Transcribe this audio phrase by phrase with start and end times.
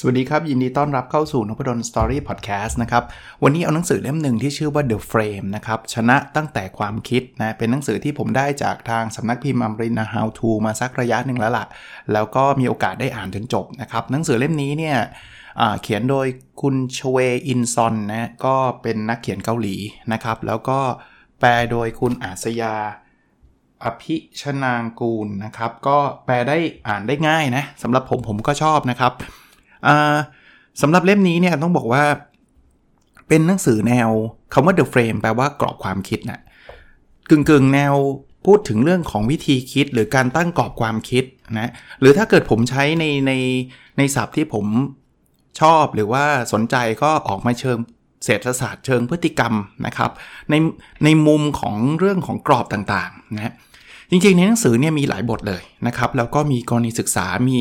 [0.00, 3.04] สวัสดีครับ ยินดีต้อนรับเข้าสู่นพดลสตอรี่พอดแคสต์นะครับ
[3.42, 11.66] วันนี้เอาหนังสือเล่มหนึ่งที่ชื่อว่า The Frame นะครับ ชนะตั้งแต่ความคิดนะ เป็นหนังสือที่ผมได้จากทางสำนักพิมพ์อัมรินา How to มาสักระยะหนึ่งแล้วละ่ะ
[12.12, 14.96] แล้วก็มีโอกาสได้อ่านจนจบนะครับ หนังสือเล่มนี้เนี่ย
[15.82, 16.26] เขียนโดย
[16.62, 19.76] คุณชเวอินซอนนะก็เป็นนักเขียนเกาหลี
[20.12, 20.78] นะครับ แล้วก็
[21.40, 22.74] แปลโดยคุณอาสยา
[23.84, 26.56] อภิชนางกูลนะครับ ก็แปลได้
[26.88, 29.14] อ่านได้ง่ายนะสำหรับผมผมก็ชอบนะครับ
[30.80, 32.04] สำหรับเล่มนี้เนี่ยต้องบอกว่า
[33.28, 34.10] เป็นหนังสือแนว
[34.52, 36.40] คำว่า the frame แปลว่ากรอบความคิดนะ
[37.30, 37.94] กึ่งกึ่งแนว
[38.46, 41.24] พูดถึงเรื่องของวิธีคิดหรือการตั้งกรอบความคิด
[41.58, 43.32] นะหรือถ้าเกิดผมใช้ในใน
[43.98, 44.66] ในศัพท์ที่ผม
[45.60, 47.78] ชอบหรือว่าสนใจก็ออกมาเชิง
[48.24, 49.54] เศรษฐศาสตร์เชิงพฤติกรรม
[49.86, 50.10] นะครับ
[50.50, 50.54] ใน
[51.04, 53.54] ในมุมของเรื่องของกรอบต่างๆนะ
[54.10, 57.58] จริงๆ ในหนังสือเนี่ยมีหลายบทเลยนะครับ แล้วก็มีกรณีศึกษามี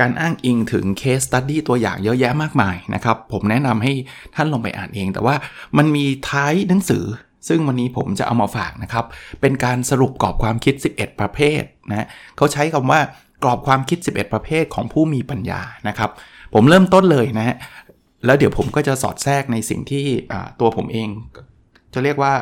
[0.00, 3.92] การอ้างอิงถึงเคสตัดดี้ตัวอย่างเยอะแยะมากมายนะครับ ผมแนะนำให้
[4.34, 5.34] ท่านลงไปอ่านเอง แต่ว่า
[5.76, 7.04] มันมีท้ายหนังสือ
[7.48, 9.04] ซึ่งวันนี้ผมจะเอามาฝากนะครับ
[9.40, 13.00] เป็นการสรุปกรอบความคิด 11 ประเภทนะเขาใช้คำว่า
[13.42, 16.10] กรอบความคิด 11 ประเภทของผู้มีปัญญานะครับ
[16.54, 17.56] ผมเริ่มต้นเลยนะฮะ
[18.24, 20.04] แล้วเดี๋ยวผมก็จะสอดแทรกในสิ่งที่
[20.60, 21.08] ตัวผมเอง
[21.94, 22.32] จะเรียกว่า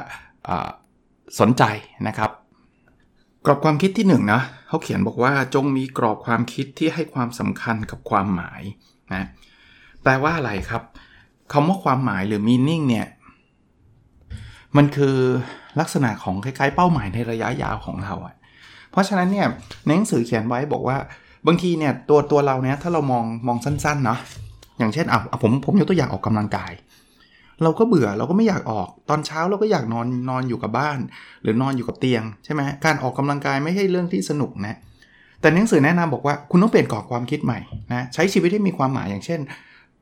[1.41, 1.63] สนใจ
[2.09, 2.31] นะครับ
[3.45, 8.63] กรอบความคิดที่1นนะเขาเขียนบอกว่าจงมีกรอบความคิดที่ให้ความสำคัญกับความหมาย
[9.15, 9.25] นะ
[10.03, 10.83] แปลว่าอะไรครับ
[11.53, 13.07] คำว่าความหมายหรือ meaning เนี่ย
[14.77, 15.17] มันคือ
[15.81, 18.35] ลักษณะของคล้ายๆ เป้าหมายในระยะยาวของเราอะ
[18.91, 19.47] เพราะฉะนั้นเนี่ย
[19.87, 20.97] ในหนังสือเขียนไว้บอกว่า
[21.47, 24.19] บางทีเนี่ยตัวตัวเราเนี่ยถ้าเรามองมองสั้นๆเนาะ
[24.79, 26.73] อย่างเช่นอะผมผมยกตัวอย่างออกกำลังกาย
[27.63, 30.99] เราก็เบื่อเราก็ไม่อยากออก ตอนเช้าเราก็อยากนอนนอนอยู่กับบ้าน
[31.43, 34.77] หรือนอนอยู่กับเตียงใช่ไหมการออกกำลังกายไม่ใช่เรื่องที่สนุกนะ
[35.41, 37.59] แต่หนังสือแนะนำบอกว่าคุณต้องเปลี่ยนกรอบความคิดใหม่
[37.93, 39.41] นะใช้ชีวิตให้มีความหมายอย่างเช่น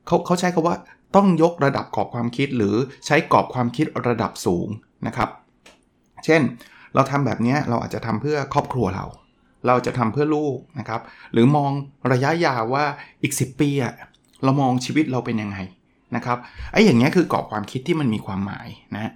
[0.06, 0.77] เขาเขาใช้คาว่า
[1.16, 2.75] ต้องยกระดับกรอบความคิดหรือ
[3.06, 4.69] ใช้กรอบความคิดระดับสูง
[5.06, 5.28] นะครับ
[6.25, 6.41] เช่น
[6.95, 9.06] เราทำแบบนี้เราอาจจะทำเพื่อครอบครัวเรา
[9.66, 11.00] เราจะทำเพื่อลูกนะครับ
[11.33, 11.71] หรือมอง
[12.12, 12.84] ระยะยาวว่า
[13.22, 13.95] อีก 10 ปีอะ
[14.45, 15.56] เรามองชีวิตเราเป็นยังไง
[16.17, 16.39] นะครับ
[16.72, 19.12] ไอ้อย่างเงี้ยคือกรอบความคิดที่มันมีความหมายนะ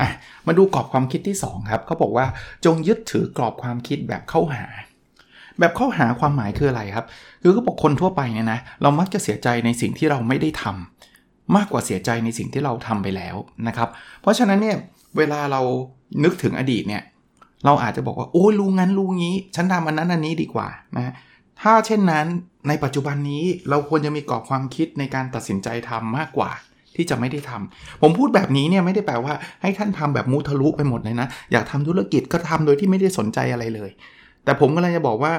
[0.00, 0.08] อะ
[0.46, 2.26] มาดูกรอบความคิดที่ 2 ครับเขาบอกว่า
[2.64, 4.66] จงยึดถือกรอบความคิดแบบเข้าหา
[5.58, 7.06] แบบเข้าหาความหมายคืออะไรครับ
[7.42, 13.36] คือก็บอกคนทั่วไปเนี่ยนะเรามักจะเสียใจในสิ่งที่เราไม่ได้ทำมากกว่าเสียใจในสิ่งที่เราทำไปแล้ว
[13.68, 13.88] นะครับ
[14.20, 14.76] เพราะฉะนั้นเนี่ย
[15.18, 15.60] เวลาเรา
[16.24, 17.02] นึกถึงอดีตเนี่ย
[17.64, 21.12] เราอาจจะบอกว่าโอ้รู้งั้นรู้งี้ ฉันทำอันนั้นอันนี้ดีกว่านะ
[21.62, 22.26] ถ้าเช่นนั้น
[22.68, 26.50] ในปัจจุบันนี้เราควรจะมีกรอบความคิดในการตัดสินใจทำมากกว่า
[26.96, 33.90] ที่จะไม่ได้ทำผมพูดแบบนี้เนี่ยไม่ได้แปลว่าให้ท่านทำแบบมูทะลุไปหมดเลยนะ อยากทำธุรกิจก็ทำโดยที่ไม่ได้สนใจอะไรเลย
[34.44, 35.32] แต่ผมก็เลยจะบอกว่า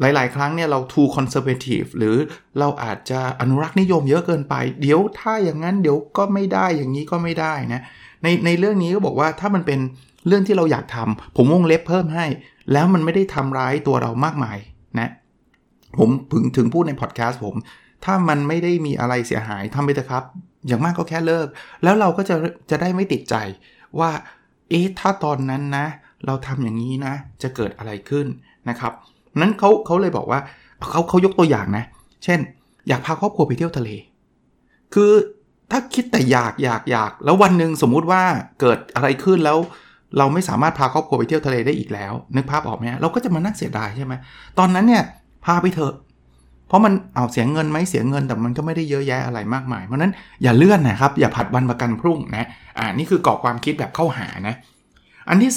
[0.00, 2.16] หลาย ๆ ครั้งเนี่ยเรา too conservative หรือ
[2.58, 7.80] เราอาจจะอนุรักษ์นิยมเยอะเกินไป เดี๋ยวถ้าอย่างนั้นเดี๋ยวก็ไม่ได้อย่างนี้ก็ไม่ได้นะ
[8.22, 9.80] ในในเรื่องนี้ก็บอกว่าถ้ามันเป็น
[10.26, 12.26] เรื่องที่เราอยากทำผมวงเล็บเพิ่มให้
[12.72, 14.58] แล้วมันไม่ได้ทำร้ายตัวเรามากมาย
[15.00, 15.10] นะ
[15.98, 17.54] ผมถึงถึงพูดในพอดแคสต์ผม
[18.04, 20.24] ถ้ามันไม่ได้มีอะไรเสียหายทำไปเถอะครับ
[20.66, 21.46] อย่างมากก็แค่เลิก
[21.82, 22.36] แล้วเราก็จะ
[22.70, 23.34] จะได้ไม่ติดใจ
[23.98, 24.10] ว่า
[24.70, 25.86] เอ๊ะ ถ้าตอนนั้นนะ
[26.26, 28.26] เราทำอย่างนี้นะ จะเกิดอะไรขึ้น
[28.68, 28.92] นะครับ
[29.40, 30.40] นั้นเขาเขาเลยบอกว่า
[30.90, 31.84] เขาเขายกตัวอย่างนะ
[32.24, 32.38] เช่น
[32.88, 33.90] อยากพาครอบครัวไปเที่ยวทะเล
[34.94, 35.12] คือ
[35.70, 38.22] ถ้าคิดแต่อยากอยากอยาก แล้ววันหนึ่งสมมุติว่า
[38.60, 39.58] เกิดอะไรขึ้นแล้ว
[40.18, 44.14] เราไม่สามารถพาครอบครัวไปเที่ยวทะเลได้อีกแล้ว นึกภาพออกไหมเราก็จะมานั่งเสียดายใช่ไหม
[44.58, 45.04] ตอนนั้นเนี่ย
[45.44, 45.94] พาไปเถอะ
[46.68, 50.12] เพราะมันเอาเสียเงินไหมเสียเงินแต่มันก็ไม่ได้เยอะแยะอะไรมากมาย เพราะนั้น
[50.42, 52.44] อย่าเลื่อนนะครับ อย่าผัดวันประกันพรุ่งนะ
[52.78, 54.54] อ่านี่คือกรอบความคิดแบบเข้าหานะ
[55.28, 55.52] อันที่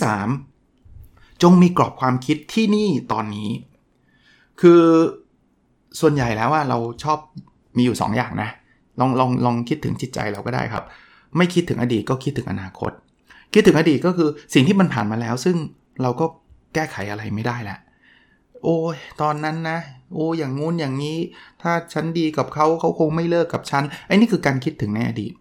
[0.69, 3.49] 3 จงมีกรอบความคิดที่นี่ตอนนี้
[4.61, 4.81] คือ
[5.99, 7.19] ส่วนใหญ่แล้วว่าเราชอบ
[7.77, 8.49] มีอยู่ 2ออย่างนะ
[8.99, 10.83] ลองลองลองคิดถึงจิตใจเราก็ได้ครับ
[11.37, 12.91] ไม่คิดถึงอดีตก็คิดถึงอนาคต
[13.53, 15.55] คิดถึงอดีตก็คือสิ่งที่มันผ่านมาแล้ว ซึ่ง
[16.01, 16.25] เราก็
[16.73, 17.77] แก้ไขอะไรไม่ได้แหละ
[18.63, 19.79] โอ้ยตอนนั้นนะ
[20.13, 21.17] โอ้อย่างงู้นอย่างนี้
[21.61, 25.33] ถ้าฉันดีกับเขาเขาคงไม่เลิกกับฉันไอ้นี่คือการคิดถึงในอดีต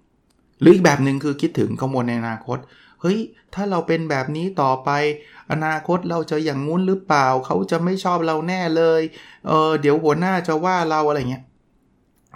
[0.60, 2.58] หรืออีกแบบหนึ่งคือคิดถึงกังวลในอนาคต
[3.00, 3.18] เฮ้ย
[3.54, 4.90] ถ้าเราเป็นแบบนี้ต่อไป
[5.52, 9.02] อนาคตเราจะอย่างงู้นหรือเปล่า เขาจะไม่ชอบเราแน่เลย
[9.46, 11.44] เออเดี๋ยวหัวหน้าจะว่าเราอะไรเงี้ย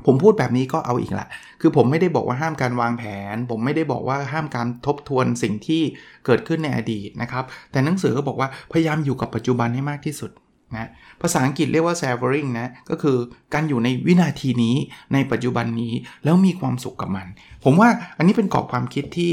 [0.07, 1.27] ผมพูดแบบนี้ก็เอาอีกละ
[1.61, 3.05] คือผมไม่ได้บอกว่าห้ามการวางแผ
[3.35, 5.83] น ผมไม่ได้บอกว่าห้ามการทบทวนสิ่งที่
[6.27, 10.31] เกิดขึ้นในอดีตนะครับ แต่หนังสือก็บอกว่าพยายามอยู่กับปัจจุบันให้มากที่สุด
[10.75, 10.89] นะ
[11.21, 13.17] ภาษาอังกฤษเรียกว่า savoring นะก็คือ
[13.55, 14.77] การอยู่ในวินาทีนี้
[15.13, 15.93] ในปัจจุบันนี้
[16.25, 17.27] แล้วมีความสุขกับมัน
[17.65, 19.33] ผมว่าอันนี้เป็นกรอบความคิดที่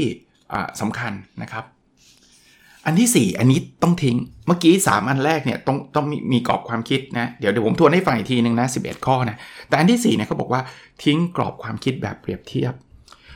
[0.80, 1.12] สำคัญ
[1.42, 1.64] นะครับ
[2.86, 9.36] อันที่ 4 อันนี้ต้องทิ้งเมื่อกี้ 3 อันแรกเนี่ยต้องต้องมีมีกรอบความคิดนะเดี๋ยวเดี๋ยวผมทวนให้ฟังอีกทีนึงนะ11 ข้อนะ
[9.68, 10.60] แต่อันที่4เนี่ยเขาบอกว่า
[11.04, 12.72] ทิ้งกรอบความคิดแบบเปรียบเทียบ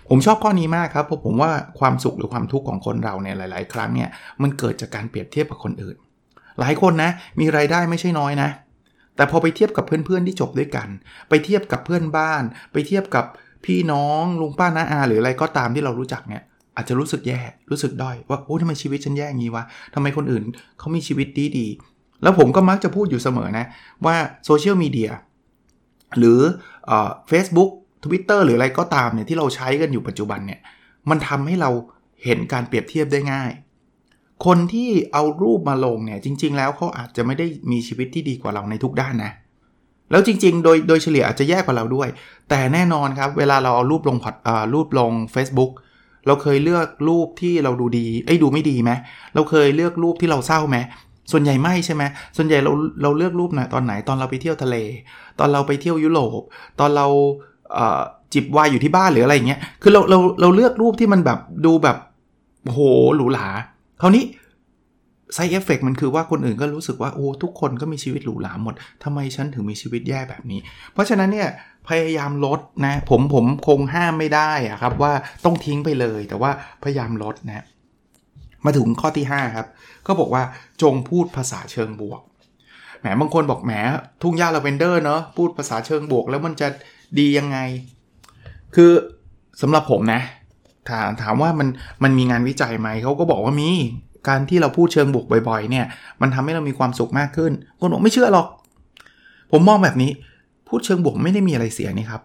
[0.09, 1.51] ผมชอบข้อนี้มากครับเพราะผมว่า
[1.81, 4.09] ความสุขหรือความทุกข์ของคนเราเนี่ยหลาย ๆ ครั้งเนี่ย
[4.43, 5.97] มันเกิดจากการเปรียบเทียบกับคนอื่น
[6.61, 7.11] หลายคนนะ
[7.41, 8.49] มีรายได้ไม่ใช่น้อยนะ
[9.17, 10.89] แต่พอไปเทียบกับเพื่อนๆที่จบด้วยกัน
[11.29, 13.25] ไปเทียบกับเพื่อนบ้าน ไปเทียบกับ
[13.65, 16.43] พี่น้องลุงป้าน้าอา หรืออะไรก็ตามที่เรารู้จักเนี่ย
[16.77, 17.41] อาจจะรู้สึกแย่
[17.71, 19.65] รู้สึกด้อยว่าโอ้ทำไมชีวิตฉันแย่งี้วะ
[19.95, 20.45] ทำไมคนอื่น
[20.79, 21.67] เขามีชีวิตดีดี
[22.23, 23.67] แล้วผมก็มักจะพูดอยู่เสมอนะ
[24.07, 25.11] ว่าโซเชียลมีเดีย
[26.19, 26.41] หรือ
[27.29, 27.71] เฟซบุ๊ก
[28.05, 30.61] ทวิตเตอร์หรืออะไรก็ตามเนี่ยที่เราใช้กันอยู่ปัจจุบันเนี่ย
[31.11, 31.71] มันทำให้เรา
[32.25, 33.51] เห็นการเปรียบเทียบได้ง่าย
[34.47, 39.33] คนที่เอารูปมาลงเนี่ยจริง ๆ แล้วเขาอาจจะไม่ได้มีชีวิตที่ดีกว่าเราในทุกด้านนะ
[40.11, 42.09] แล้วจริง ๆ โดยโดยเฉลี่ยอาจจะแย่กว่าเราด้วย
[42.49, 44.35] แต่แน่นอนครับ เวลาเราเอารูปลงโพสต์
[44.75, 45.73] รูปลง Facebook
[46.27, 48.93] เราเคยเลือกรูปที่เราดูดีไอ้ดูไม่ดีไหม
[49.35, 50.77] เราเคยเลือกรูปที่เราเศร้าไหม
[51.33, 52.03] ส่วนใหญ่ไม่ใช่ไหม
[52.37, 52.73] ส่วนใหญ่เรา
[53.03, 54.77] เราเลือกรูปไหนตอนไหนตอนเราไปเที่ยวทะเล
[55.39, 56.41] ตอนเราไปเที่ยวยุโรป
[56.81, 57.07] ตอนเรา
[58.35, 61.97] จิบวายอยู่ที่บ้านหรืออะไรเงี้ย คือเราเราเราเลือกรูปที่มันแบบดูแบบ
[62.65, 62.79] โห
[63.17, 63.49] หรูหรา
[64.03, 64.25] คราวนี้
[65.35, 70.61] ไซเอฟเฟกมันคือว่าคนอื่นก็รู้สึกว่าโอ้ทุกคนก็มีชีวิตหรูหราหมดทำไมฉันถึงมีชีวิตแย่แบบนี้
[70.93, 71.49] เพราะฉะนั้นเนี่ย
[71.89, 75.13] พยายามลดนะผมผมคงห้ามไม่ได้อะครับว่า
[75.45, 76.51] ต้องทิ้งไปเลย แต่ว่า
[76.83, 77.65] พยายามลดนะ
[78.65, 79.67] มาถึงข้อที่ 5 ครับ
[80.07, 80.43] ก็บอกว่า
[80.83, 82.21] จงพูดภาษาเชิงบวก
[83.01, 83.73] แหมบางคนบอกแหม
[84.23, 86.69] ทุ่งหญ้าลาเวนเดอร์เนาะพูดภาษาเชิงบวก แล้วมันจะ
[87.19, 87.59] ดียังไง
[88.75, 88.91] คือ
[89.61, 90.21] สำหรับผมนะ
[90.91, 91.69] ถามถามว่ามัน
[92.03, 93.71] มันมีงานวิจัยไหมเขาก็บอกว่ามี
[94.29, 95.87] การที่เราพูดเชิงบวกบ่อยๆ เนี่ย
[96.21, 98.47] มันทำให้เรามีความสุขมากขึ้นคนบอกไม่เชื่อหรอก
[99.53, 100.11] ผมมองแบบนี้
[100.69, 102.23] พูดเชิงบวกไม่ได้มีอะไรเสียนี่ครับ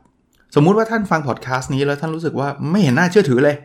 [0.56, 3.56] สมมุติว่าท่านฟังพอดแคสต์นี้แล้วท่านรู้สึกว่าไม่เห็นน่าเชื่อถือเลย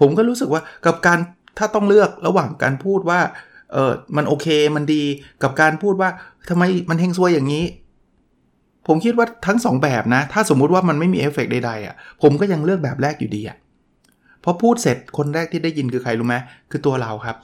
[0.00, 1.18] ผมก็รู้สึกว่ากับการ
[1.58, 3.20] ถ้าต้องเลือกระหว่างการพูดว่า
[3.72, 5.02] เออมันโอเคมันดี
[5.42, 6.08] กับการพูดว่า
[6.48, 7.64] ทำไมมันเฮงซวยอย่างนี้
[8.86, 13.56] ผมคิดว่าทั้ง 2 แบบนะ ถ้าสมมุติว่ามันไม่มีเอฟเฟกใดๆอะผมก็ยังเลือกแบบแรกอยู่ดีอะ
[14.44, 16.36] พอพูดเสร็จคนแรกที่ได้ยินคือใครรู้ไหม
[16.70, 17.36] คือตัวเราครับ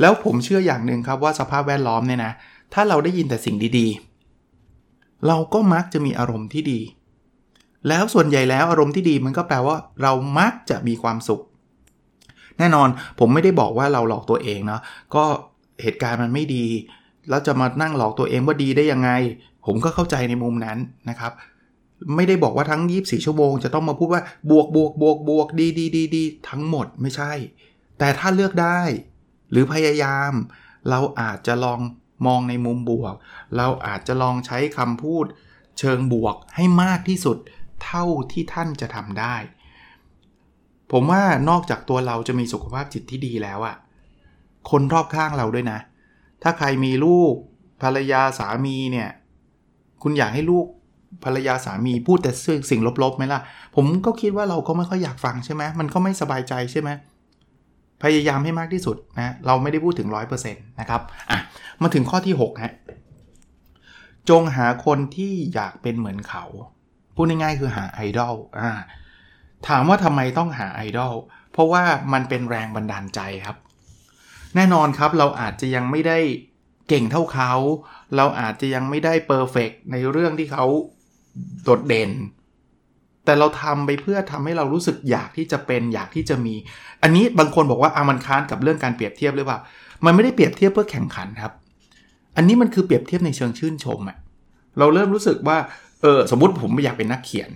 [0.00, 2.32] แล้วผมเชื่ออย่างหนึ่งครับว่าสภาพแวดล้อมเนี่ยนะ
[2.74, 6.80] ถ้าเราได้ยินแต่สิ่งดีๆ เราก็มักจะมีอารมณ์ที่ดี
[7.88, 11.40] แล้วส่วนใหญ่แล้วอารมณ์ที่ดีมันก็แปลว่า เรามักจะมีความสุข
[12.58, 12.88] แน่นอน
[13.18, 14.80] ผมไม่ได้บอกว่าเราหลอกตัวเองเนาะ
[15.14, 15.24] ก็
[15.82, 16.66] เหตุการณ์มันไม่ดี
[17.28, 19.10] แล้วจะมานั่งหลอกตัวเองว่าดีได้ยังไง
[19.66, 20.78] ผมก็เข้าใจในมุมนั้น
[21.10, 21.32] นะครับ
[22.14, 27.32] ไม่ได้บอกว่าทั้ง 24 ชั่วโมง จะต้องมาพูดว่าบวกบวกบวกบวกดีดีดีดีทั้งหมดไม่ใช่
[27.98, 28.80] แต่ถ้าเลือกได้
[29.50, 30.32] หรือพยายาม
[30.90, 31.80] เราอาจจะลอง
[32.26, 33.14] มองในมุมบวก
[33.56, 35.26] เราอาจจะลองใช้คำพูด
[35.78, 37.36] เชิงบวกให้มากที่สุด
[37.84, 39.36] เท่าที่ท่านจะทำได้
[40.90, 43.76] ผมว่านอกจากตัวเราจะมีสุขภาพจิตที่ดีแล้วอะ
[44.70, 45.78] คนรอบข้างเราด้วยนะ
[46.42, 47.34] ถ้าใครมีลูก
[47.82, 49.10] ภรรยาสามีเนี่ย
[50.02, 50.66] คุณอยากให้ลูก
[51.24, 52.32] ภรรยาสามีพูดแต่
[52.70, 53.40] สิ่งลบๆไหมล่ะ
[53.76, 56.90] ผมก็คิดว่าเราก็ไม่ค่อยอยากฟังใช่ไหมมันก็ไม่สบายใจใช่ไหม
[58.02, 60.08] พยายามให้มากที่สุดนะเราไม่ได้พูดถึง
[60.44, 61.38] 100%นะครับอะ
[61.82, 62.72] มาถึงข้อที่6ฮะ
[64.30, 66.44] จงหาคนที่อยากเป็นเหมือนเขา
[67.14, 68.70] พูดง่ายๆคือหาไอดอลอ่า
[69.68, 71.14] ถามว่าทำไมต้องหาไอดอล
[71.52, 73.56] เพราะว่ามันเป็นแรงบันดาลใจครับ
[74.54, 76.18] แน่นอนครับเราอาจจะยังไม่ได้
[76.88, 77.52] เก่งเท่าเขา
[78.16, 80.66] เราอาจจะยังไม่ได้เพอร์เฟกในเรื่องที่เขา
[81.62, 82.10] โดดเด่น
[83.24, 86.54] แต่เราทำไปเพื่อทำให้เรารู้สึกอยากที่จะเป็นอยากที่จะมี
[87.02, 89.58] อันนี้บางคนบอกว่าอามันค้านกับเรื่องการเปรียบเทียบหรือเปล่า
[90.04, 91.52] มันไม่ได้เปรียบเทียบเพื่อแข่งขันครับ
[92.36, 94.16] อันนี้มันคือเปรียบเทียบในเชิงชื่นชมอะ
[94.78, 95.58] เราเริ่มรู้สึกว่า
[96.02, 97.50] เออสมมติผมอยากเป็นนักเขียน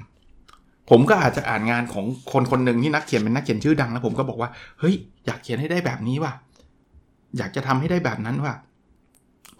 [0.91, 4.51] ผมก็อาจจะอ่านงานของคนคนหนึ่งที่นักเขียนเป็นนักเขียนชื่อดังแล้วผมก็บอกว่า
[4.81, 4.95] เฮ้ย
[5.27, 6.33] อยากเขียนให้ได้แบบนี้ว่ะ
[7.39, 8.55] อยากจะทำให้ได้แบบนั้นว่ะ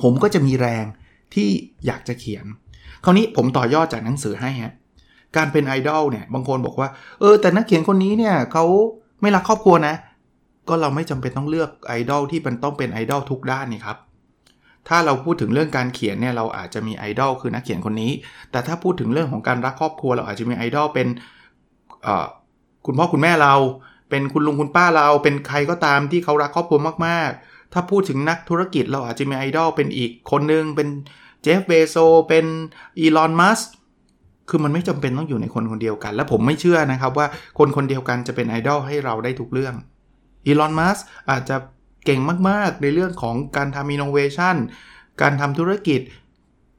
[0.03, 0.85] ผมก็จะมีแรง
[1.35, 1.49] ที่
[1.87, 2.45] อยากจะเขียน
[3.05, 4.73] คราวนี้ผมต่อยอดจากหนังสือให้ฮะ
[5.37, 6.89] การเป็นไอดอลเนี่ยบางคนบอกว่า
[7.21, 8.65] เออแต่นักเขียนคนนี้เนี่ยเขา
[9.21, 9.95] ไม่รักครอบครัวนะ
[10.69, 13.97] ก็เราไม่จำเป็นต้องเลือกไอดอลที่มันต้องเป็นไอดอลทุกด้านนี่ครับ
[14.89, 18.13] ถ้าเราพูดถึงเรื่องการเขียนเนี่ยเราอาจจะมีไอดอลคือนักเขียนคนนี้
[18.51, 21.09] แต่ถ้าพูดถึงเรื่องของการรักครอบครัว เราอาจจะมีไอดอลเป็น
[22.87, 23.55] คุณพ่อคุณแม่เรา
[24.11, 30.89] เป็นคุณลุงคุณป้าเรา เป็นใครก็ตามที่เขารักครอบครัวมากๆ ถ้าพูดถึงนักธุรกิจเราอาจจะมีไอดอลเป็นอีกคนนึงเป็น
[31.45, 31.97] Jeff Bezos
[32.29, 32.47] เป็น
[33.01, 33.61] Elon Musk
[34.49, 37.27] คือมันไม่จำเป็นต้องอยู่ในคนคนเดียวกัน และผมไม่เชื่อนะครับว่า
[37.59, 39.75] คนคนเดียวกันจะเป็นไอดอลให้เราได้ทุกเรื่อง
[40.47, 40.99] Elon Musk
[41.31, 41.57] อาจจะ
[42.05, 44.57] เก่งมาก ๆ ในเรื่องของการทำอินโนเวชัน
[45.23, 46.01] การทำธุรกิจ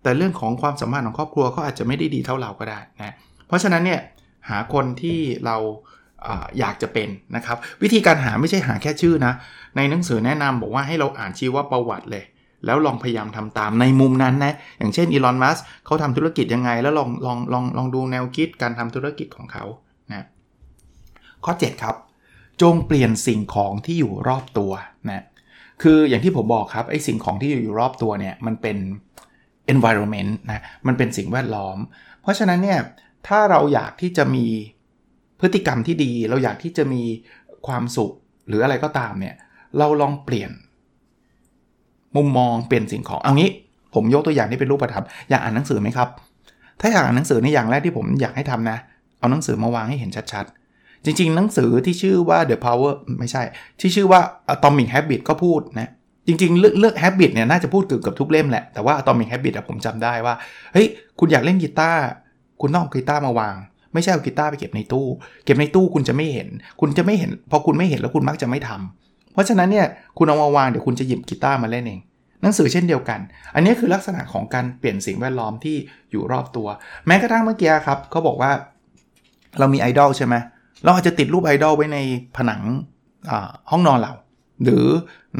[0.03, 3.15] แต่เรื่องของความสัมพันธ์ของครอบครัวเขาอาจจะไม่ได้ดีเท่าเราก็ได้นะ
[3.47, 4.01] เพราะฉะนั้นเนี่ย
[4.49, 5.57] หาคนที่เรา
[6.59, 9.33] อยากจะเป็นนะครับ วิธีการหาไม่ใช่หาแค่ชื่อนะ
[9.77, 12.23] ในหนังสือแนะนำบอกว่าให้เราอ่านชีวประวัติเลย
[12.65, 19.63] แล้วลองพยายามทำตามในมุมนั้นนะ อย่างเช่นอีลอนมัสเขาทำธุรกิจยังไง แล้วลองลองลองลองดูแนวคิดการทำธุรกิจของเขา
[20.11, 20.25] นะ
[21.45, 21.95] ข้อ 7 ครับ
[22.61, 24.71] จงเปลี่ยนสิ่งของที่อยู่รอบตัว
[25.09, 25.23] นะ
[25.81, 28.77] คืออย่างที่ผมบอกครับไอ้สิ่งของที่อยู่รอบตัวเนี่ยมันเป็น
[29.73, 31.77] environment นะมันเป็นสิ่งแวดล้อม
[32.21, 32.79] เพราะฉะนั้นเนี่ย
[33.27, 34.45] ถ้าเราอยากที่จะมี
[35.39, 37.03] พฤติกรรมที่ดี เราอยากที่จะมี
[37.67, 38.11] ความสุข
[38.47, 39.35] หรืออะไรก็ตามเนี่ย
[39.77, 40.51] เราลองเปลี่ยน
[42.15, 43.49] มุมมองเปลี่ยนสิ่งของเอางี้
[43.95, 46.09] ผมยกตัวอย่างที่เป็นรูปธรรมอยากอ่านหนังสือไหมครับ
[46.81, 48.77] ถ้าอยากอ่านหนังสือในอย่างแรกที่ผมอยากให้ทำนะ
[49.19, 53.43] เอาหนังสือมาวางให้เห็นชัดๆ จริง ๆ หนังสือที่ชื่อว่า The Power ไม่ใช่
[53.79, 54.21] ที่ชื่อว่า
[54.53, 55.91] Atomic Habit ก็พูดนะ
[56.27, 60.35] จริงๆเรื่องเรื่อง habit เนี่ยน่าจะพูดเกือบกับทุกเล่มแหละ แต่ว่า Atomic Habit อะผมจำได้ว่า
[60.73, 60.87] เฮ้ย
[61.19, 62.01] คุณอยากเล่นกีตาร์
[62.61, 63.55] คุณต้องเอากีตาร์มาวาง
[63.93, 65.07] ไม่ใช่เอากีตาร์ไปเก็บในตู้
[65.45, 66.47] เก็บในตู้คุณจะไม่เห็น
[66.79, 69.04] คุณจะไม่เห็น พอคุณไม่เห็นแล้วคุณมักจะไม่ทำ
[69.35, 69.87] เพราะฉะนั้นเนี่ย
[70.17, 71.99] คุณเอามาวางเดี๋ยวคุณจะหยิบกีตาร์มาเล่นเอง
[72.41, 73.19] หนังสือเช่นเดียวกัน
[73.55, 75.75] อันนี้คือลักษณะของการเปลี่ยนสิ่งแวดล้อมที่
[76.11, 76.67] อยู่รอบตัว
[77.07, 78.51] แม้กระทั่งเมื่อกี้ครับเขาบอกว่า
[79.59, 80.35] เรามีไอดอลใช่ไหม
[80.83, 81.99] เราอาจจะติดรูปไอดอลไว้ใน
[82.37, 82.61] ผนัง
[83.71, 84.13] ห้องนอนเรา
[84.63, 84.85] หรือ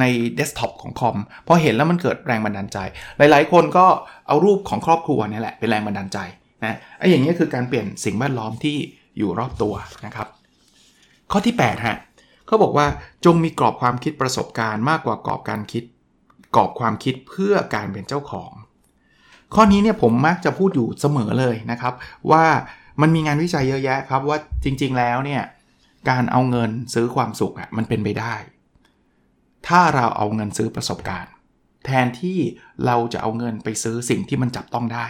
[0.00, 2.78] ในเดสก์ท็อปของคอมพอเห็นแล้วมันเกิดแรงบันดาลใจ
[3.18, 3.86] หลาย ๆ คนก็
[4.26, 6.18] เอารูปของครอบครัวนี่แหละเป็นแรงบันดาลใจ
[6.64, 8.76] นะไอ้อย่างนี้คือการเปลี่ยนสิ่งแวดล้อมที่
[9.18, 9.74] อยู่รอบตัว
[10.06, 10.28] นะครับ
[11.30, 11.96] ข้อที่8ฮะ
[12.46, 12.86] เขาบอกว่า
[13.24, 15.84] จงมีกรอบความคิดประสบการณ์มากกว่ากรอบการคิด
[16.56, 18.50] กรอบความคิดเพื่อการเป็นเจ้าของ
[19.54, 21.94] ข้อนี้เนี่ยผมมักจะพูดอยู่เสมอเลยนะครับ
[22.30, 22.44] ว่า
[23.00, 25.42] มันมีงานวิจัยเยอะแยะครับว่าจริงๆแล้วเนี่ย
[26.10, 28.34] การเอาเงินซื้อความสุขอะมันเป็นไปได้
[29.68, 31.32] ถ้าเราเอาเงินซื้อประสบการณ์
[31.86, 32.38] แทนที่
[32.86, 35.06] เราจะเอาเงินไปซื้อสิ่งที่มันจับต้องได้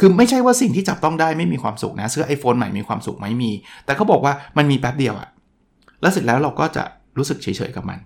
[0.00, 3.52] คือไม่ใช่ว่าสิ่งที่จับต้องได้ไม่มีความสุขนะซื้อ iPhone ใหม่มีความสุขไหมมี
[3.84, 5.28] แต่เขาบอกว่ามันมีแป๊บเดียวอะ
[6.04, 6.84] แล้วเสร็จแล้วเราก็จะ
[7.18, 7.98] รู้สึกเฉยๆกับมัน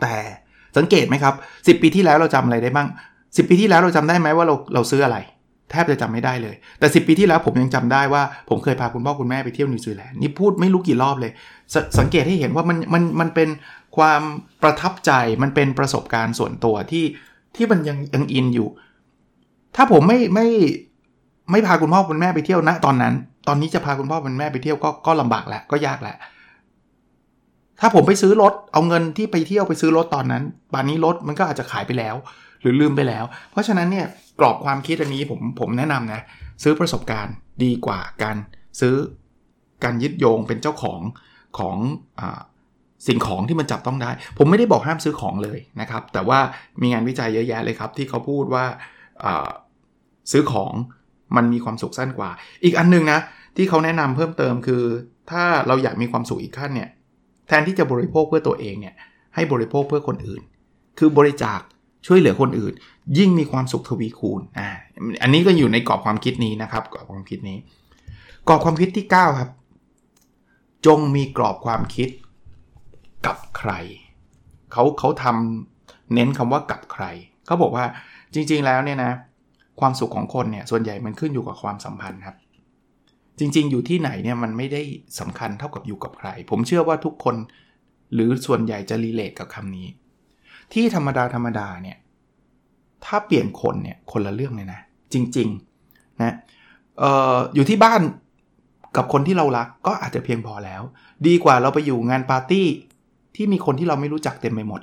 [0.00, 0.14] แต่
[0.76, 5.18] สังเกตไหมครับ10 ปีที่แล้วเราจำอะไรได้บ้าง 10 ปีที่แล้วเราจำได้ไหมว่าเราเราซื้ออะไร
[5.70, 11.32] แทบจะจำไม่ได้เลย แต่ 10 ปีที่แล้วผมยังจำได้ว่า ผมเคยพาคุณพ่อคุณแม่ไปเที่ยวนิวซีแลนด์นี่พูดไม่รู้กี่รอบเลย
[11.74, 13.48] สสังเกตให้เห็นว่ามันมันมันเป็น
[13.96, 14.22] ความ
[14.62, 17.04] ประทับใจมันเป็นประสบการณ์ส่วนตัวที่
[17.56, 18.68] ที่มันยังยังอินอยู่
[19.76, 20.48] ถ้าผมไม่ไม่
[21.50, 23.14] ไม่พาคุณพ่อคุณแม่ไปเที่ยวณตอนนั้น
[23.48, 26.16] ตอนนี้จะพาคุณพ่อคุณแม่ไปเที่ยวก็ก็ลำบากแหละก็ยากแหละ
[27.82, 30.42] ถ้าผมไปซื้อรถเอาเงินที่ไปเที่ยวไปซื้อรถตอนนั้น
[30.74, 32.14] บานนี้รถมันก็อาจจะขายไปแล้ว
[32.60, 34.06] หรือลืมไปแล้ว เพราะฉะนั้นเนี่ย
[34.40, 36.20] กรอบความคิดอันนี้ผมผมแนะนำนะ
[36.62, 37.34] ซื้อประสบการณ์
[37.64, 38.36] ดีกว่าการ
[38.80, 38.94] ซื้อ
[39.84, 41.00] การยึดโยงเป็นเจ้าของ
[41.58, 41.76] ของ
[42.20, 42.22] อ
[43.08, 46.38] สิ่งของที่มันจับต้องได้ ผมไม่ได้บอกห้ามซื้อของเลยนะครับ แต่ว่า
[46.80, 48.64] มีงานวิจัยเยอะแยะเลยครับ ที่เขาพูดว่า
[50.32, 50.72] ซื้อของ
[51.36, 52.30] มันมีความสุขสั้นกว่า
[52.64, 53.20] อีกอันนึงนะ
[53.56, 54.82] ที่เขาแนะนำเพิ่มเติมคือ
[55.30, 56.90] ถ้าเราอยากมีความสุขอีกขั้นเนี่ย
[57.48, 58.94] แทนที่จะบริโภคเพื่อตัวเองเนี่ย
[59.34, 60.42] ให้บริโภคเพื่อคนอื่น
[60.98, 61.60] คือบริจาค
[62.06, 62.72] ช่วยเหลือคนอื่น
[63.18, 64.68] ยิ่งมีความสุขทวีคูณอ่า
[65.22, 67.58] อันนี้ก็อยู่ในกรอบความคิดนี้นะครับกรอบความคิดนี้
[68.48, 69.50] กรอบความคิดที่ 9 ครับ
[70.86, 72.08] จงมีกรอบความคิด
[73.26, 73.72] กับใคร
[74.72, 77.04] เขาเขาทำเน้นคำว่ากับใคร
[77.46, 77.84] เขาบอกว่า
[78.34, 79.12] จริง ๆแล้วเนี่ยนะ
[79.80, 82.36] ความสุขของคนเนี่ยส่วนใหญ่มันขึ้นอยู่กับความสัมพันธ์ครับ
[83.38, 84.82] จริง ๆ อยู่ที่ไหนเนี่ยมันไม่ได้
[85.20, 87.36] สำคัญเท่ากับอยู่กับใคร ผมเชื่อว่าทุกคน
[88.14, 89.86] หรือส่วนใหญ่จะรีเลทกับคำนี้
[90.72, 91.98] ที่ธรรมดาธรรมดาเนี่ย
[93.04, 94.80] ถ้าเปลี่ยนคนเนี่ยคนละเรื่องเลยนะ
[95.12, 96.34] จริงๆนะ
[97.02, 98.00] อออยู่ที่บ้าน
[98.96, 100.82] กับคนที่เรารักก็อาจจะเพียงพอแล้ว
[101.26, 102.66] ดีกว่าเราไปอยู่งานปาร์ตี้
[103.36, 104.80] ที่มีคนที่เราไม่รู้จักเต็มไปหมด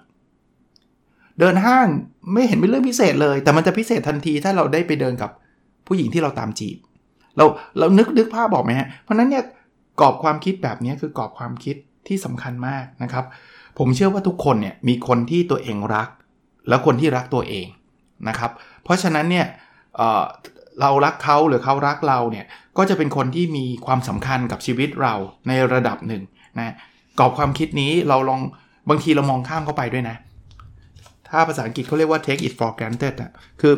[1.39, 1.87] เดินห้าง
[2.33, 5.31] ไม่เห็นเป็นเรื่องพิเศษเลย แต่มันจะพิเศษทันทีถ้าเราได้ไปเดินกับ
[5.87, 6.77] ผู้หญิงที่เราตามจีบ
[7.37, 7.45] เรา
[7.79, 9.43] เรานึกนึกภาพบอกไหมฮะ เพราะนั้นเนี่ย
[10.01, 11.75] กรอบความคิดแบบนี้คือกรอบความคิด
[12.07, 13.25] ที่สำคัญมากนะครับ
[13.79, 16.09] ผมเชื่อว่าทุกคนเนี่ยมีคนที่ตัวเองรัก
[16.69, 17.67] แล้วคนที่รักตัวเอง
[18.27, 18.51] นะครับ
[18.83, 19.45] เพราะฉะนั้นเนี่ย
[19.95, 22.45] เเรารักเขาหรือเขารักเราเนี่ย
[22.77, 25.13] ก็จะเป็นคนที่มีความสำคัญกับชีวิตเรา
[25.47, 26.23] ในระดับหนึ่ง
[26.57, 26.73] นะ
[27.19, 28.41] กรอบความคิดนี้เราลอง
[28.89, 30.15] บางทีเรามองข้ามเข้าไปด้วยนะ
[31.29, 33.31] ถ้าภาษาอังกฤษเขาเรียกว่า take it for granted อะ
[33.61, 33.73] คือ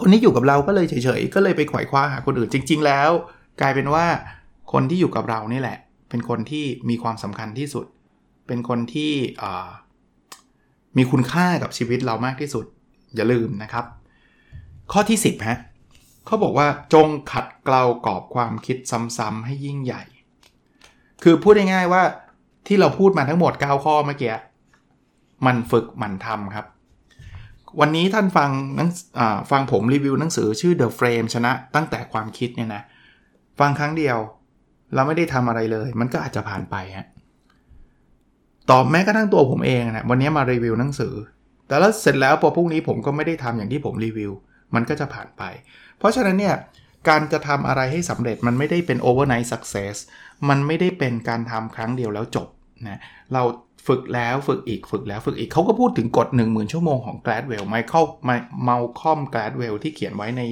[0.00, 3.10] คนที่อยู่กับเราก็เลยเฉยๆ ก็เลยไปขวายคว้าหาคนอื่นจริง ๆ แล้ว
[3.60, 4.06] กลายเป็นว่า
[4.72, 5.78] คนที่อยู่กับเรานี่แหละ
[6.08, 7.86] เป็นคนที่มีความสำคัญที่สุด
[8.46, 9.12] เป็นคนที่
[10.96, 12.64] มีคุณค่ากับชีวิตเรามากที่สุด
[13.14, 13.84] อย่าลืมนะครับ
[14.92, 15.58] ข้อที่ 10ฮะ
[16.26, 20.02] เขาบอกว่าจงขัดเกลากรอบความคิดซ้ำๆให้ยิ่งใหญ่
[21.22, 22.02] คือพูดง่ายๆว่า
[22.66, 24.34] ที่เราพูดมาทั้งหมด 9 ข้อเมื่อกี้
[25.46, 26.66] มันฝึกมันทำครับ
[27.80, 28.88] วันนี้ท่านฟังนัง
[29.50, 32.82] ฟังผมรีวิวหนังสือชื่อ The Frame ชนะตั้งแต่ความคิดเนี่ยนะ
[33.60, 34.16] ฟังครั้งเดียว
[34.94, 37.06] เราไม่ได้ทำอะไรเลย มันก็อาจจะผ่านไปฮะ
[38.70, 41.14] ตอบแม้กระทั่งตัวผมเองนะวันนี้มารีวิวหนังสือ
[41.66, 44.32] แต่แล้วเสร็จแล้วพอพรุ่งนี้ผมก็ไม่ได้ทำอย่างที่ผมรีวิว
[44.74, 45.42] มันก็จะผ่านไป
[45.98, 46.56] เพราะฉะนั้นเนี่ย
[47.08, 49.96] การจะทำอะไรให้สำเร็จมันไม่ได้เป็น overnight success
[50.48, 52.48] มันไม่ได้เป็นการทำครั้งเดียวแล้วจบ
[52.88, 53.00] นะ
[53.32, 53.42] เรา
[53.86, 58.04] ฝึกแล้วฝึกอีกฝึกแล้วฝึกอีกเขาก็พูดถึงกฎ 10,000 ชั่วโมงของ Gladwell ไมเคิล
[58.64, 60.42] เมาคอม Gladwell ที่เขียนไว้ใน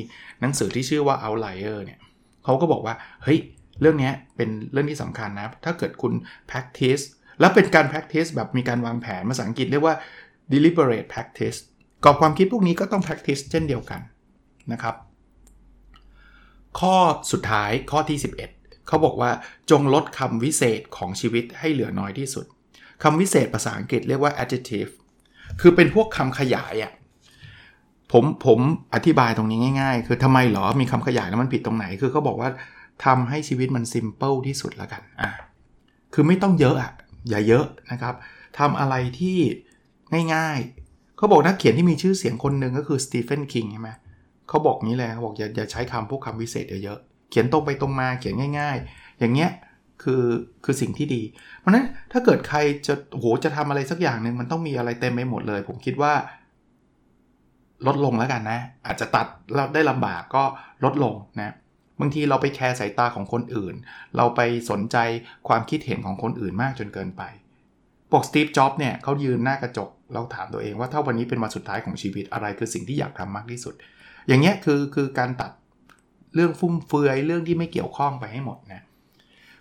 [0.40, 1.98] หนังสือที่ชื่อว่า Outlier เนี่ย
[2.44, 2.94] เขาก็บอกว่า
[3.24, 3.38] เฮ้ย
[3.80, 6.12] เรื่องนี้เป็นเรื่องที่สำคัญนะ ถ้าเกิดคุณ
[6.50, 7.04] practice
[7.40, 9.96] แล้วเป็นการ practice แบบมีการวางแผนภาษาอังกฤษเรียกว่า
[10.52, 11.58] deliberate practice
[12.04, 14.00] กรอบความคิดพวกนี้ก็ต้อง practice เช่นเดียวกัน
[14.72, 14.94] นะครับ
[16.80, 16.96] ข้อ
[17.32, 18.18] สุดท้ายข้อที่
[18.52, 19.30] 11 เขาบอกว่า
[19.70, 22.46] จงลดคำวิเศษของชีวิตให้เหลือน้อยที่สุด
[23.02, 24.92] คำวิเศษภาษาอังกฤษเรียกว่า adjective
[25.60, 26.92] คือเป็นพวกคำขยายอะ่ะ
[28.12, 28.58] ผมผม
[28.94, 32.50] อธิบายตรงนี้ง่ายๆ คือทำไมหรอมีคำขยายแล้วมันผิดตรงไหน คือเขาบอกว่า
[33.04, 35.30] ทำให้ชีวิตมัน simple ที่สุดแล้วกันอะ
[36.14, 36.92] คือไม่ต้องเยอะอะ
[37.28, 38.14] อย่าเยอะนะครับ
[38.58, 39.38] ทำอะไรที่
[40.34, 43.90] ง่ายๆ เขาบอกนักเขียนที่มีชื่อเสียงคนหนึ่งก็คือสตีเฟนคิงใช่ไหม
[44.48, 49.50] เขาบอกนี้เลยเขาบอกอย่าอย่าใช้คำพวกคำวิเศษเยอะๆเขียนตรงไปตรงมาเขียนง่าย ๆ อย่างเงี้ย
[50.02, 50.24] คือ
[50.64, 51.22] คือสิ่งที่ดี
[51.60, 56.12] เพราะนั้นถ้าเกิดใครจะโหจะทำอะไรสักอย่างหนึ่งมันต้องมีอะไรเต็มไปหมดเลย ผมคิดว่า
[57.86, 60.44] ลดลงแล้วกันนะ อาจจะตัดเราได้ลำบากก็
[60.84, 61.54] ลดลงนะ
[62.00, 63.74] บางทีเราไปแคร์สายตาของคนอื่น
[64.16, 64.40] เราไป
[64.70, 64.96] สนใจ
[65.48, 67.22] ความคิดเห็นของคนอื่นมากจนเกินไป
[68.10, 73.74] พวกสตีฟจ็อบเนี่ยเขายืนหน้ากระจกเราถามตัวเองว่าถ้าวันนี้เป็นวันสุดท้ายของชีวิตอะไรคือสิ่งที่อยากทำมากที่สุด
[74.28, 75.52] อย่างเงี้ยคือคือการตัด
[76.34, 78.82] เรื่องฟุ่มเฟือยเรื่องที่ไม่เกี่ยวข้องไปให้หมดนะ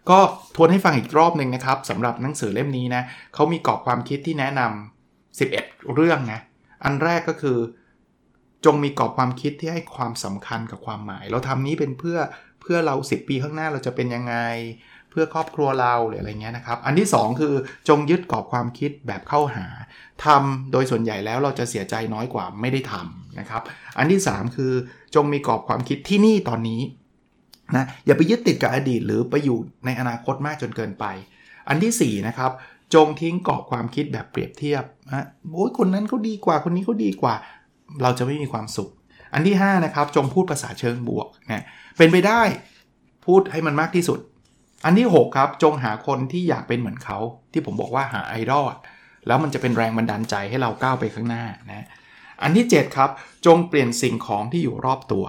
[0.10, 0.20] ก็
[0.56, 6.40] ทวนให้ฟังอีกรอบหนึ่งนะครับสำหรับหนังสือเล่มนี้นะเขามีกรอบความคิดที่แนะนำ11 เรื่องนะ
[6.84, 7.58] อันแรกก็คือ
[8.66, 12.18] จงมีกรอบความคิดที่ให้ความสำคัญกับความหมาย เราทำนี้เป็นเพื่อ
[12.62, 14.36] เพื่อเรา 10 ปีข้างหน้าเราจะเป็นยังไง
[15.10, 17.54] เพื่อครอบครัวเราหรืออะไรเงี้ยนะครับ อันที่ 2 คือ
[17.90, 19.66] จงยึดกรอบความคิดแบบเข้าหา
[20.26, 23.62] ทำโดยส่วนใหญ่แล้วเราจะเสียใจน้อยกว่าไม่ได้ทำนะครับ
[23.98, 24.74] อันที่ 3 คือ
[25.16, 26.82] จงมีกรอบความคิดที่นี่ตอนนี้
[27.76, 31.06] นะอย่าไปยึดติดกับอดีตหรือไปอยู่ในอนาคตมากจนเกินไป
[31.70, 32.52] อันที่4นะครับ
[32.94, 37.36] จงทิ้งกรอบความคิดแบบเปรียบเทียบนะโอ้ยคนนั้นเขาดีกว่าคนนี้เขาดีกว่า
[38.02, 38.90] เราจะไม่มีความสุข
[39.34, 41.64] อันที่5นะครับจงพูดภาษาเชิงบวกนะ
[41.98, 42.42] เป็นไปได้
[43.26, 44.20] พูดให้มันมากที่สุด
[44.86, 47.18] อันที่ 6 ครับจงหาคนที่อยากเป็นเหมือนเขา
[47.52, 48.66] ที่ผมบอกว่าหาไอดอล
[49.28, 51.86] แล้วมันจะเป็นแรงบันดาลใจให้เราก้าวไปข้างหน้านะ
[52.44, 53.10] อันที่ 7 ครับ
[53.46, 55.26] จงเปลี่ยนสิ่งของที่อยู่รอบตัว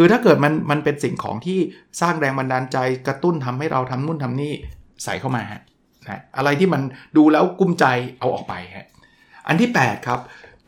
[0.00, 1.58] คือถ้าเกิดมันมันเป็นสิ่งของที่
[2.00, 4.52] สร้างแรงบันดาลใจกระตุ้นทำให้เราทำนู่นทำนี่
[5.04, 5.62] ใส่เข้ามาฮะ
[6.08, 6.82] นะอะไรที่มัน
[7.16, 7.86] ดูแล้วกุ้มใจ
[8.18, 8.86] เอาออกไปฮะ
[9.48, 10.20] อันที่ 8 ครับ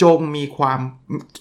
[0.02, 0.80] จงมีความ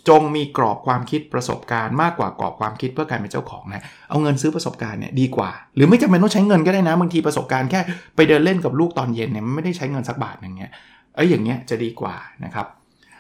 [0.10, 7.80] จงมีกรอบความคิดประสบการณ์มากกว่ากรอบความคิดเพื่อการเป็นเจ้าของนะเอาเงินซื้อประสบการณ์เนี่ยดีกว่า หรือไม่จำเป็นต้องใช้เงินก็ได้นะบางทีประสบการณ์แค่
[8.15, 10.71] ไปเดินเล่นกับลูกตอนเย็นเนี่ยไม่ได้ใช้เงินสักบาทอย่างเงี้ย
[11.15, 12.67] เอ้ยอย่างเงี้ยจะดีกว่านะครับ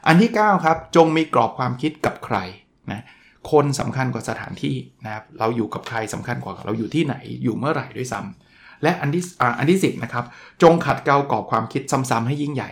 [0.07, 2.37] อันที่ 9 ครับ จงมีกรอบความคิดกับใคร
[2.91, 3.01] นะ
[3.51, 4.75] คนสำคัญกว่าสถานที่
[5.05, 9.23] นะครับเราอยู่กับใครสำคัญกว่าเราอยู่ที่ไหนอยู่เมื่อไหร่ด้วยซ้ำและอันที่
[9.59, 10.25] อันที่สินะครับ
[10.63, 12.69] จงขัดเกลากรอบความคิดซ้ำๆให้ยิ่งใหญ่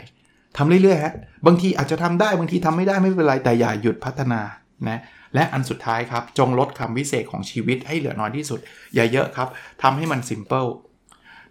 [0.57, 1.13] ทำเรื่อยๆฮะ
[1.45, 4.41] บางทีอาจจะทำได้บางทีทำไม่ได้ไม่เป็นไรแต่อย่าหยุดพัฒนา
[4.89, 5.01] นะ
[5.35, 8.59] และอันสุดท้ายครับ จงลดคำวิเศษของชีวิตให้เหลือน้อยที่สุด
[8.95, 9.47] อย่าเยอะครับ
[9.83, 10.65] ทำให้มัน simple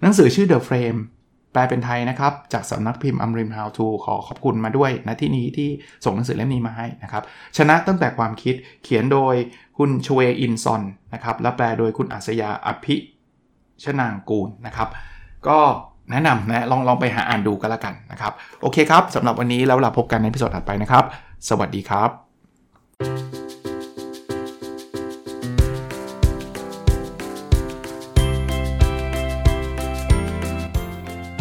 [0.00, 1.00] หนังสือชื่อ The Frame
[1.56, 5.68] แปลเป็นไทยนะครับ จากสำนักพิมพ์อมรินทร์ How to ขอขอบคุณมาด้วยนะที่นี้ที่
[6.04, 7.22] ส่งหนังสือเล่มนี้มาให้นะครับ
[7.56, 9.34] ชนะตั้งแต่ความคิดเขียนโดย
[9.78, 10.82] คุณชเวอินซอน
[11.14, 12.96] นะครับและแปลโดยคุณอัศยาอภิ
[13.84, 14.88] ชนางกูลนะครับ
[15.48, 15.58] ก็
[16.10, 21.04] แนะนำนะลองลองไปหาอ่านดูกันละกันนะครับ โอเคครับสำหรับวันนี้แล้วเราพบกันใน episode ถัดไปนะครับ
[21.48, 22.10] สวัสดีครับ